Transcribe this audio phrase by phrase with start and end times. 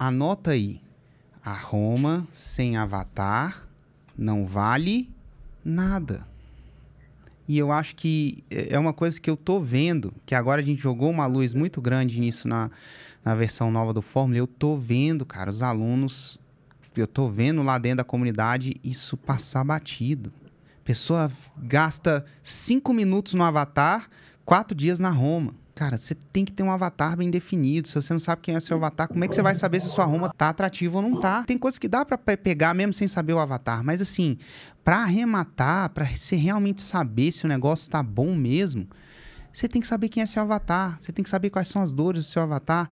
[0.00, 0.80] anota aí.
[1.44, 3.68] A Roma sem avatar
[4.16, 5.10] não vale
[5.62, 6.26] nada.
[7.46, 10.80] E eu acho que é uma coisa que eu tô vendo, que agora a gente
[10.80, 12.70] jogou uma luz muito grande nisso na,
[13.24, 14.38] na versão nova do Fórmula.
[14.38, 16.38] Eu tô vendo, cara, os alunos,
[16.96, 20.32] eu tô vendo lá dentro da comunidade isso passar batido.
[20.84, 24.08] Pessoa gasta cinco minutos no avatar,
[24.44, 25.54] quatro dias na Roma.
[25.80, 27.88] Cara, você tem que ter um avatar bem definido.
[27.88, 29.88] Se você não sabe quem é seu avatar, como é que você vai saber se
[29.88, 31.42] sua Roma tá atrativa ou não tá?
[31.44, 34.36] Tem coisas que dá para pegar mesmo sem saber o avatar, mas assim,
[34.84, 38.86] para arrematar, para você realmente saber se o negócio está bom mesmo,
[39.50, 41.92] você tem que saber quem é seu avatar, você tem que saber quais são as
[41.92, 42.86] dores do seu avatar.